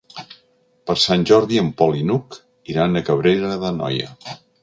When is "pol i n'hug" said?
1.81-2.39